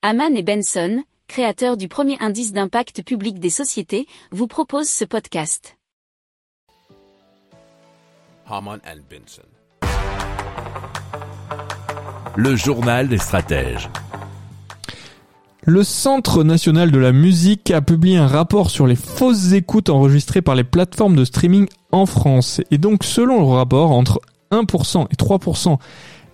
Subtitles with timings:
[0.00, 5.76] Haman et Benson, créateurs du premier indice d'impact public des sociétés, vous proposent ce podcast.
[8.46, 9.42] Haman and Benson.
[12.36, 13.90] Le journal des stratèges.
[15.62, 20.42] Le Centre national de la musique a publié un rapport sur les fausses écoutes enregistrées
[20.42, 22.60] par les plateformes de streaming en France.
[22.70, 24.20] Et donc, selon le rapport, entre
[24.52, 25.78] 1% et 3%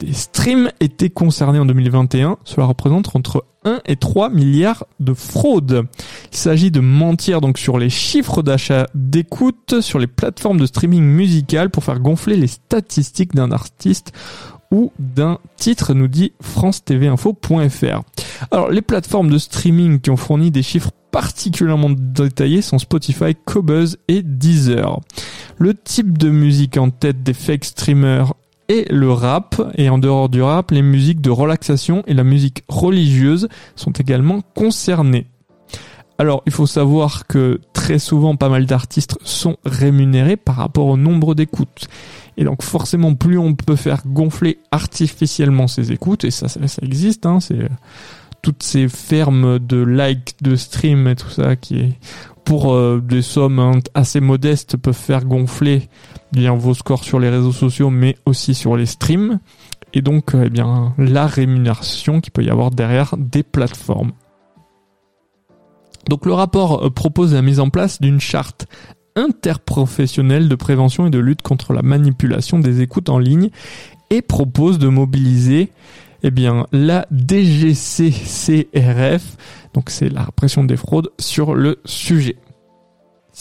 [0.00, 2.38] des streams étaient concernés en 2021.
[2.44, 5.86] Cela représente entre 1 et 3 milliards de fraudes.
[6.32, 11.02] Il s'agit de mentir donc sur les chiffres d'achat d'écoute sur les plateformes de streaming
[11.02, 14.12] musical pour faire gonfler les statistiques d'un artiste
[14.70, 18.02] ou d'un titre, nous dit France TV Info.fr.
[18.50, 23.96] Alors, les plateformes de streaming qui ont fourni des chiffres particulièrement détaillés sont Spotify, Cobuzz
[24.08, 25.00] et Deezer.
[25.56, 28.34] Le type de musique en tête des fake streamers
[28.68, 32.64] est le rap, et en dehors du rap, les musiques de relaxation et la musique
[32.68, 35.26] religieuse sont également concernées.
[36.18, 40.96] Alors, il faut savoir que très souvent, pas mal d'artistes sont rémunérés par rapport au
[40.96, 41.88] nombre d'écoutes.
[42.36, 47.26] Et donc forcément, plus on peut faire gonfler artificiellement ses écoutes, et ça, ça, existe,
[47.26, 47.68] hein, c'est
[48.42, 51.94] toutes ces fermes de likes, de stream et tout ça qui
[52.44, 55.88] pour euh, des sommes hein, assez modestes peuvent faire gonfler
[56.32, 59.40] bien vos scores sur les réseaux sociaux, mais aussi sur les streams.
[59.94, 64.12] Et donc, euh, eh bien, la rémunération qui peut y avoir derrière des plateformes.
[66.08, 68.66] Donc le rapport propose la mise en place d'une charte
[69.14, 73.50] interprofessionnel de prévention et de lutte contre la manipulation des écoutes en ligne
[74.10, 75.70] et propose de mobiliser
[76.22, 78.16] eh bien, la DGCCRF,
[79.74, 82.36] donc c'est la répression des fraudes, sur le sujet.